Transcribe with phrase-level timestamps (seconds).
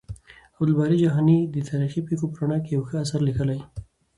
[0.55, 3.65] عبدالباري جهاني د تاريخي پېښو په رڼا کې يو ښه اثر ليکلی دی.